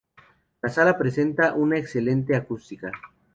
La 0.63 0.67
sala 0.69 0.97
presenta 0.97 1.53
una 1.53 1.77
excelente 1.77 2.35
acústica. 2.35 2.91